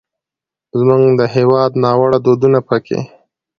زموږ 0.79 1.03
د 1.19 1.21
هېواد 1.35 1.71
ناوړه 1.83 2.17
دودونه 2.25 2.59
پکې 2.67 2.99